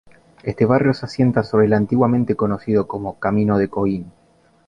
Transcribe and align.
Este 0.41 0.65
barrio 0.65 0.95
se 0.95 1.05
asienta 1.05 1.43
sobre 1.43 1.67
el 1.67 1.73
antiguamente 1.73 2.33
conocido 2.35 2.87
como 2.87 3.19
"Camino 3.19 3.59
de 3.59 3.69
Coín". 3.69 4.11